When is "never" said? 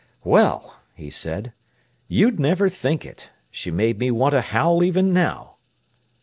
2.39-2.69